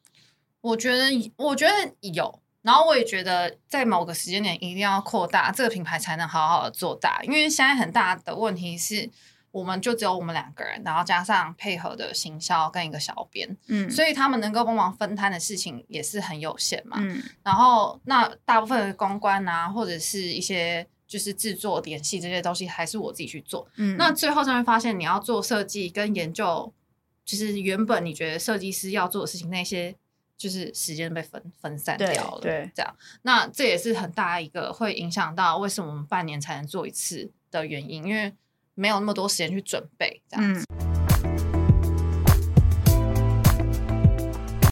[0.60, 1.06] 我觉得
[1.38, 2.42] 我觉得有。
[2.62, 7.22] 然后我也觉得，在某个时间点一定要扩大这个品牌，才能好好的做大。
[7.24, 9.10] 因为现在很大的问题是，
[9.52, 16.98] 我们就只有我们两个人，然后加上配合的行销跟一个小编，嗯，所以他们能够帮忙分摊的事情也是很有限嘛。
[17.00, 23.66] 嗯，然后那大部分的公关啊，或者是一些就是制作、联系这些东西，还是我自己去做。
[23.78, 26.74] 嗯，那最后就会发现，你要做设计跟研究，
[27.24, 29.96] 就是原本你觉得设计师要做的事情那些。
[30.40, 38.34] 就是时间被分分散掉了，对，对，这样，那这也是很大一个会影响到为什么我们半年才能做一次的原因，因为
[38.74, 40.66] 没有那么多时间去准备，这样子。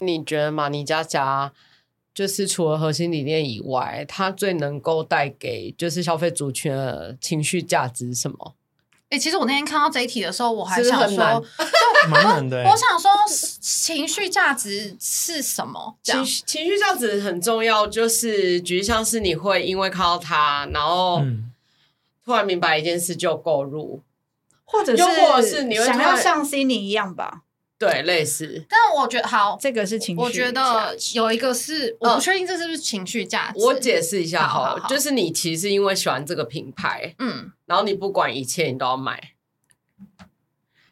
[0.00, 1.52] 你觉得马尼佳佳
[2.14, 8.54] 就是除了核心理念以外，它最能够带给就是消费族群的情绪价值是什么？
[9.10, 11.42] 哎、欸，其实我那天看到这一题的时候，我还想说，
[12.10, 12.62] 蛮难的。
[12.64, 13.10] 我想说，
[13.60, 15.96] 情绪价值是什么？
[16.02, 21.22] 情情绪价值很重要，就是举例像是你会因为看到他，然后
[22.22, 24.02] 突然明白一件事就购入，
[24.64, 27.44] 或者是又或者是你会想要像 Cindy 一样吧。
[27.78, 28.66] 对，类似。
[28.68, 30.20] 但我觉得好，这个是情绪。
[30.20, 33.64] 我觉得有一个是，我不确定这是不是情绪价值。
[33.64, 39.34] 我解释一下哈，就是你其实因为喜欢这个品牌，嗯，然后你不管一切你都要买，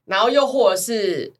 [0.04, 1.32] 然后又或者是，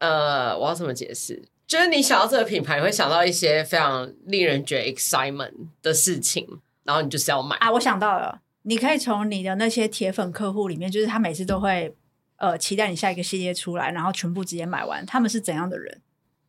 [0.00, 1.48] 呃，我要怎么解释？
[1.66, 6.46] 就是你想到这个品牌，你会想到一些非常令人觉得 excitement 的事情，
[6.84, 7.72] 然后你就是要买啊！
[7.72, 11.96] 我想到了，你可以从你的那些铁粉客户里面，就是他每次都会。
[12.38, 15.04] 呃，期待你下一个系列出来，然后全部直接买完。
[15.04, 16.00] 他们是怎样的人？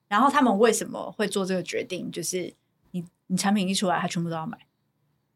[0.08, 2.12] 然后他们为什么会做这个决定？
[2.12, 2.54] 就是
[2.92, 4.58] 你，你产品一出来，他全部都要买。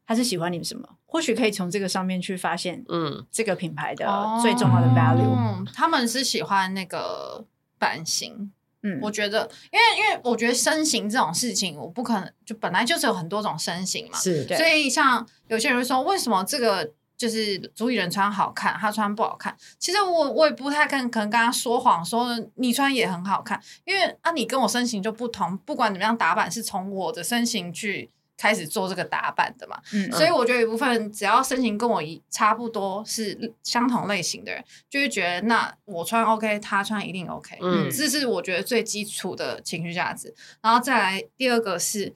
[0.06, 0.88] 他是喜欢你们什么？
[1.06, 4.06] 或许可以从这个上面去发现，嗯，这个品牌的
[4.42, 5.34] 最重要的 value。
[5.36, 7.44] 嗯，他们是喜欢那个
[7.78, 8.52] 版型。
[8.82, 14.46] 嗯，我觉得，因为因为我觉得身形这种事情，我不可能就本来就是有很多种身形嘛，是。
[14.56, 16.92] 所以像有些人会说，为什么这个？
[17.16, 19.56] 就是主理人穿好看，他穿不好看。
[19.78, 25.56] 其实我我也不太看可能跟他说谎，说你穿也很好看，因为啊，你跟我身形就不同。
[25.58, 29.80] 不管怎么样打扮，是从我的身形去开始做这个打扮的嘛。
[29.92, 37.56] 嗯，所以我觉得有一部分只要身形跟我一差不多是相同类型的人，就会觉得那我穿 OK，他穿一定 OK。
[37.62, 40.34] 嗯，这是我觉得最基础的情绪价值。
[40.60, 42.06] 然后再来第二个是，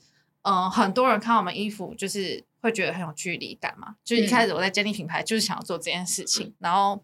[0.42, 2.47] 嗯、呃，很多人看我们衣服就是。
[2.60, 3.96] 会觉得很有距离感嘛？
[4.04, 6.46] 就是一开始我在建立品牌，就是想要做这件事情。
[6.48, 7.02] 嗯、然后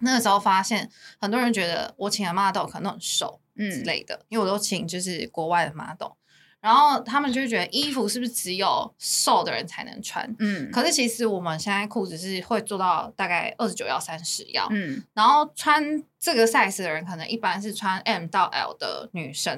[0.00, 6.12] 那个时候发现，很多人觉得我请的 model 可能都很瘦，嗯之类的，嗯、因为我都请就是国外的 model。
[6.60, 10.34] 然后他们就会觉得衣服是不是只有瘦的人才能穿？
[10.38, 19.54] 嗯，可是其实我们现在裤子是会做到大概二十九要三十要，嗯，然后穿这个 size 的人可能一般是穿 M 到 L 的女生，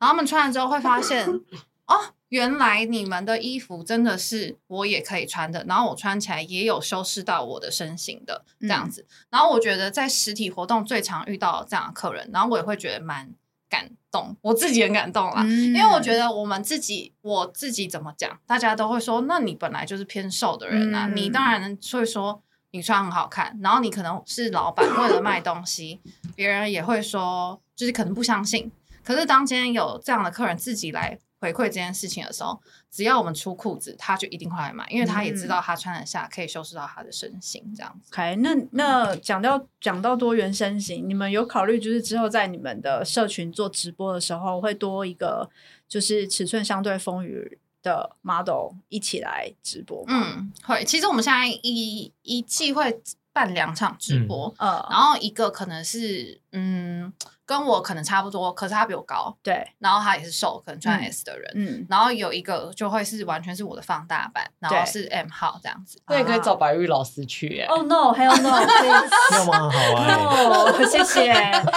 [0.00, 1.28] 后他们穿了之后会发现，
[1.86, 2.14] 哦。
[2.28, 9.06] 原来你们的衣服真的是我也可以穿的，然后我穿起来也有修饰到我的身形的这样子。
[9.08, 13.32] 嗯、然后我觉得在实体活动最常遇到这样的客人，然后我也会觉得蛮
[13.70, 15.42] 感动，我自己很感动啦。
[15.42, 26.00] 嗯因为我觉得我们自己，我自己怎么讲，大家都会说，那你本来就是偏瘦的人啊，嗯你当然会说你穿很好看，然后你可能是老板，为了卖东西，
[26.34, 28.70] 别人也会说，就是可能不相信。
[29.02, 32.60] 可是当今天有这样的客人自己来回馈这件事情的时候，
[32.90, 38.10] 只要我们出裤子，他就一定会来买，因为他也知道他穿得下，可以修饰到他的身形，这样子。
[38.12, 45.48] OK，那那讲到讲到多元身形，你们有考虑就是之后在你们的社群做直播的时候，会多一个
[45.88, 50.12] 就是尺寸相对丰腴的 model 一起来直播吗？
[50.12, 50.84] 嗯，会。
[50.84, 53.00] 其实我们现在一一季会
[53.32, 57.12] 办两场直播，呃，然后一个可能是嗯
[57.48, 61.50] 跟我可能差不多，可是他比我高，对，然后他也是瘦，可能穿嗯 S 的人。
[61.54, 65.98] 嗯，然后有一个就会是完全是我的放大版，然后是 M 号这样子。
[66.08, 67.66] 那也可以找白玉老师去耶。
[67.70, 69.08] 哦、no，hell no，please。
[69.32, 69.70] 要吗？
[69.70, 71.32] 好啊、，no，，谢谢。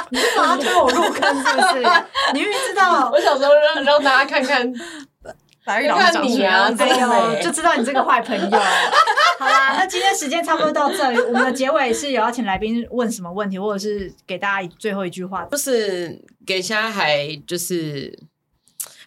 [0.09, 2.03] 你是想要推我入坑是不是？
[2.33, 4.69] 你明明知道，我想说让让大家看看，
[5.71, 8.59] 白玉老师长出来哎这么呦，美就知道你这个坏朋友。
[9.39, 15.45] 好啦，那今天时间差不多到这里，我们的结尾是有要请来宾问什么问题，或者是给大家最后一句话。
[15.45, 18.19] 就是给现在还就是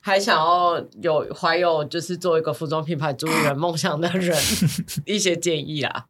[0.00, 4.36] 还想要有怀有就是做一个服装品牌主理人梦想的人
[5.04, 6.06] 一些建议啊。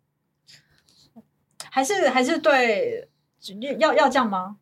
[1.70, 3.08] 还是还是对，
[3.80, 4.56] 要要这样吗？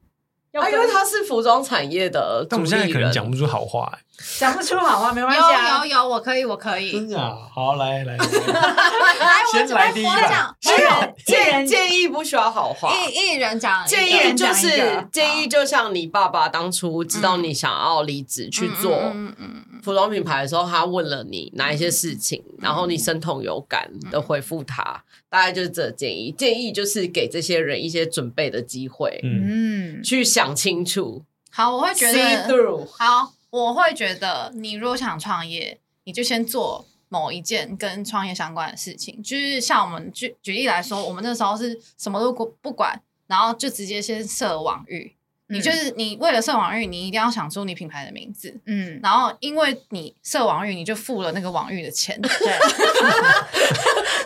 [0.52, 3.98] 要啊，因为他是服装产业的我们现在，可能讲不出好话、欸，
[4.38, 5.78] 讲不出好话，没关系啊。
[5.78, 6.92] 有有有，我可以，我可以。
[6.92, 7.18] 真的？
[7.54, 8.16] 好，来来，来。
[8.16, 8.26] 来，
[9.50, 10.54] 先来第一版。
[10.64, 26.32] 没有建建议不需要好话，一一人讲，建议就是建议，就像你爸爸当初知道你想要离职去做嗯嗯嗯服装品牌的时候，他问了你哪一些事情，然后你身痛有感的回复他，大概就是这建议。
[26.32, 32.86] 建议就是给这些人一些准备的机会，嗯，嗯，去想清楚好，我会觉得。
[32.96, 39.22] 好，我会觉得你如果想创业，你就先做某一件跟创业相关的事情。
[39.22, 45.14] 就是像我们举举例来说，我们那时候是什么都不不管，然后就直接先设网域。
[45.48, 52.18] 你就是你为了设网域，你一定要想出你品牌的名字，嗯，然后因为你设网域，你就付了那个网域的钱。
[52.20, 52.30] 对，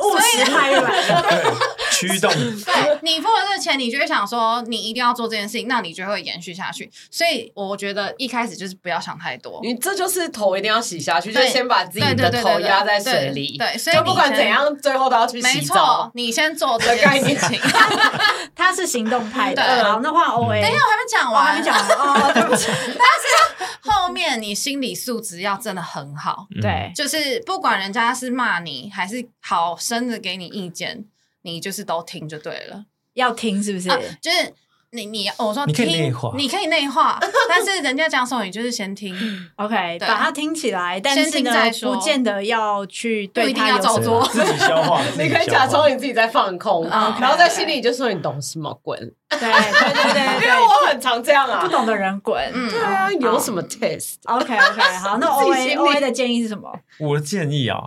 [0.00, 1.56] 务实派来了。
[2.01, 6.90] 对，驱动，对你付了这个钱，你就会想说你一定要做这件事情，那你就会延续下去。
[7.11, 9.61] 所以我觉得一开始就是不要想太多。
[9.62, 17.61] 你这就是头一定要洗下去，就先把自己对的头压在对水里，对所以不管怎样，最后都要去没洗澡错。，你先做这件事情。
[18.55, 19.62] 他是行动派的。
[20.03, 20.61] 那换 O A。
[20.62, 22.66] 等一下，我还没讲完，还没讲完哦，对不起。
[22.72, 31.05] 但是后面你心理素质要真的很好，嗯对，就是不管人家是骂你还是好生的给你意见，
[31.47, 32.84] 你就是都听就对了。
[33.14, 33.88] 要听是不是？
[33.88, 34.53] 啊，就是
[34.90, 37.18] 你你我说你可以听内化你可以内化，
[37.49, 39.14] 但是人家讲什么你就是先听
[39.57, 44.26] ，OK，把它听起来，但是呢听再，说不见得要去对不一定它有什要照做。
[44.28, 48.99] 自己消化， 你可以假装你自己在放空，嗯然后在心里就说你懂什么滚，
[49.30, 51.61] 对对对对因为，我很常这样啊。
[51.62, 52.38] 不懂的人滚。
[52.55, 56.70] 嗯对啊，有什么 test？OK OK，好，那 O 己 A 心 O 里 A 的建议是什么？
[57.01, 57.78] 我的建议啊，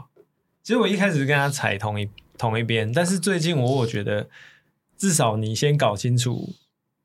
[0.64, 2.10] 其实我一开始跟他踩同一
[2.40, 4.28] 同一边，但是最近我我觉得，
[4.98, 6.56] 至少你先搞清楚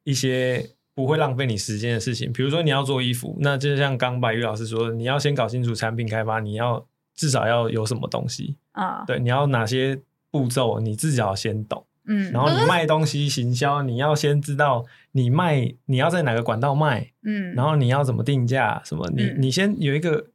[0.04, 19.36] 一些不会浪费你时间的事情，比如说你要做衣服，那就像刚白玉老师说的，你要先搞清楚产品开发，你要至少要有什么东西，啊，对，你要哪些步骤，你自己要先懂，嗯，然后你卖东西行销，你要先知道你卖你要在哪个管道卖，嗯，然后你要怎么定价，什么你嗯。
[19.40, 20.26] 你先有一个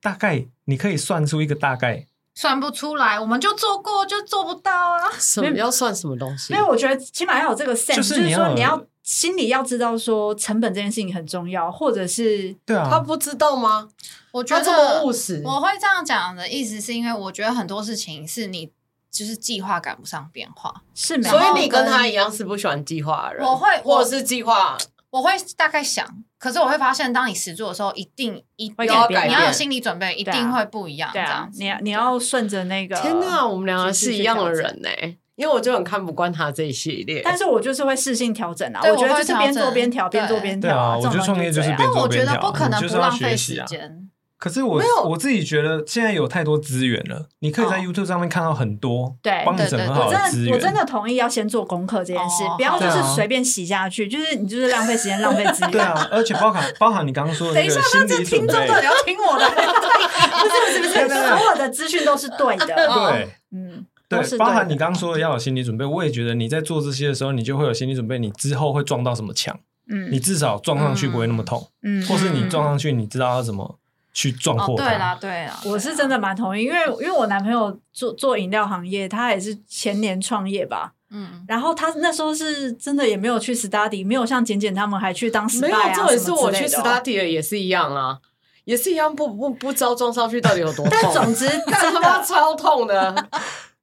[0.00, 2.06] 大概，你可以算出一个大概。
[2.40, 5.10] 算不出来，我们就做过就做不到啊。
[5.18, 6.64] 什么要算什么东西因为？
[6.64, 13.88] 我觉得起码要有这个 sense，就是说你要心里要知道说成本这件事情很重要，或者是对啊，他不知道吗？
[14.30, 18.70] 我觉得这么务实，我会这样讲的意思是因为我觉得很多事情是你
[19.10, 24.78] 就是计划赶不上变化，是没有所以你跟他一样是不喜欢计划的人，我会或者是计划
[25.10, 26.06] 我会大概想，
[26.38, 31.10] 可是我会发现，当你实做的时候，一定一定要改你要有心理准备，一定会不一样。
[31.12, 34.88] 对啊这样，你要你要顺着那个天哪，我们两个是一样的人呢、
[35.36, 37.22] 因为我就很看不惯他这一系列。
[37.24, 43.62] 但是我就是会适性调整啊，对我觉得就是边做边调，边做边调对啊，我觉得这种创业就是边做边但我觉得不可能不浪费时。
[43.66, 44.07] 间。
[44.38, 47.80] 可是我我自己觉得现在有太多资源了，你可以在哦。
[47.80, 50.46] YouTube 上面看到很多对帮你整合好我的资源。
[50.46, 52.54] 真的我真的同意要先做功课这件事，哦。
[52.56, 55.70] 不要就是随便洗下去，就是你就是浪费时间、浪费资源。
[55.72, 59.48] 对啊，而且包含包含你刚刚说的等一下，那个心那这理，听众到底要听我的？
[60.38, 62.66] 不是不是不是， 所有的资讯都是对的。
[62.66, 63.28] 对。
[63.50, 69.58] 嗯，都对，包含你刚刚说的要有心理准备，我也觉得你在做这些的时候，你就会有心理准备，你之后会撞到什么墙。
[69.90, 70.12] 嗯。
[70.12, 72.06] 你至少撞上去不会那么痛，嗯。
[72.06, 73.78] 或是你撞上去，你知道要怎么
[74.18, 74.84] 去撞哦，破它。
[74.84, 88.18] 对啦，对啦，我是真的蛮同意，因为因为我男朋友做做饮料行业，他也是前年创业吧，嗯，然后他那时候是真的也没有去 study，没有像简简他们还去当 spy 没有，啊重点是我去 study 的也是一样啊，
[88.64, 90.98] 也是一样不不不知道撞上去到底有多痛。
[91.00, 93.28] 但总之 但他妈超痛的，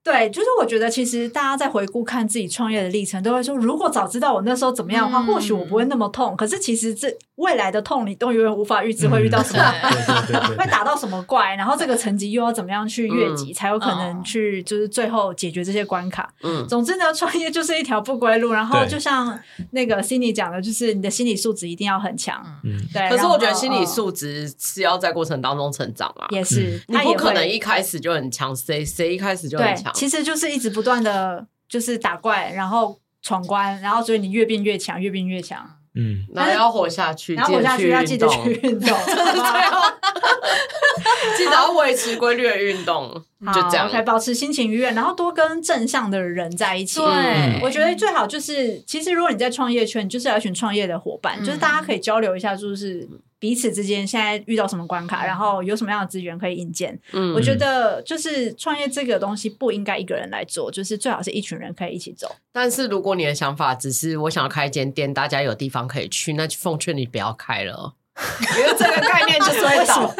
[0.05, 6.35] 对，就是我觉得其实大家在回顾看自己创业的历程，都会说，如果早知道我那时候怎么样的话，嗯或许我不会那么痛。
[6.37, 9.63] 可是其实这未来的痛，你都永远无法预知会遇到什么。
[10.55, 16.31] 会打到什么怪，然后这个层级又要怎么样去越级，嗯才有可能去就是最后解决这些关卡。
[16.43, 18.51] 嗯，总之呢，创业就是一条不归路。
[18.51, 19.37] 然后就像
[19.71, 22.45] 那个 Cindy 讲的，就是你的心理素质一定要很强。
[22.63, 35.67] 嗯，对，可是我觉得心理素质是要在过程当中成长啊，也是，你不可能一开始就很强，谁谁一开始就很强，，其实就是一直不断的就是打怪，然后闯关，然后所以你越变越强，越变越强。
[35.97, 38.89] 嗯，然后要活下去，然后活下去要记得去运动，
[41.37, 43.23] 记得要维持规律的运动，
[43.53, 46.99] 就这样，OK，保持心情愉悦，然后多跟正向的人在一起。
[46.99, 53.07] 对嗯我觉得最好就是，其实如果你在创业圈，你就是要一群创业的伙伴，嗯就是大家可以交流一下，就是
[53.39, 56.97] 彼此之间现在遇到什么关卡，然后有什么样的资源可以引荐。
[57.11, 62.35] 嗯我觉得就是创业这个东西不应该一个人来做，就是最好是一群人可以一起走。
[62.51, 67.93] 但是如果你的想法只是我想要开一间店，大家有地方可以去，那就奉劝你不要开了，
[68.57, 70.13] 因为这个概念就是会倒，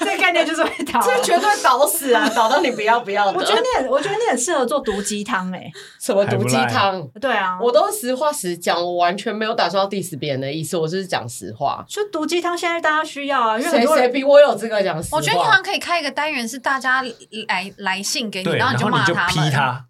[0.00, 1.00] 这个概念就是会倒。
[1.00, 3.32] 这绝对倒死啊，倒到你不要不要的。
[3.32, 5.70] 我觉得你很，我觉得你很适合做毒鸡汤诶。
[6.00, 7.06] 什么毒鸡汤？
[7.20, 11.84] 对啊，我都实话实讲，我完全没有打算要 diss 别人的意思，我就是讲实话。
[11.88, 15.16] 就毒鸡汤现在大家需要啊，因为很谁多人谁比我有资格讲实话？
[15.16, 17.02] 我觉得你好像可以开一个单元，是大家
[17.48, 19.84] 来来信给你，然后你然后你就骂他们。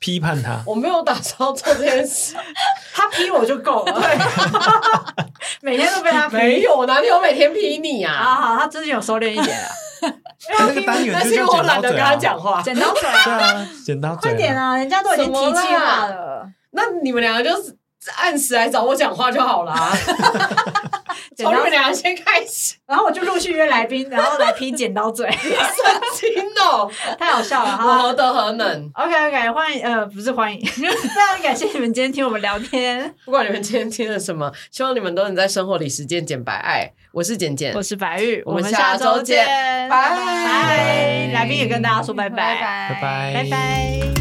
[0.00, 0.60] 批判他。
[0.66, 2.34] 我没有打算要做这件事，
[2.92, 4.18] 他批我就够了，对，
[5.62, 6.36] 每天都被他批。
[6.36, 8.34] 没有，哪里有每天批你好啊？
[8.34, 9.68] 好，他最近有收敛一点了。
[10.58, 13.72] 那个单元但因为就是叫我懒得跟他剪刀嘴啊讲话。
[13.84, 14.30] 剪刀嘴 对啊，刀嘴。
[14.30, 14.56] 快点！
[14.56, 14.76] 啊！
[14.76, 16.46] 人家都已经提计划了。
[16.70, 17.76] 那你们两个就是
[18.16, 19.92] 按时来找我讲话就好啦。
[21.44, 25.40] 从你们两个先开始，然后我就陆续约来宾，然后来批剪刀嘴， 神
[26.14, 28.12] 经哦，太好笑了我哈何。
[28.12, 33.14] 德何能？OK OK，欢迎呃不是欢迎， 非常感谢你们今天听我们聊天。
[33.24, 36.90] 不管你们今天听了什么，希望你们都能在生活里实践简白爱。
[37.12, 41.30] 我是简简我，是白玉，我们们下周周见，见拜拜。
[41.32, 44.19] 来宾也跟大家说拜拜，拜拜拜拜拜。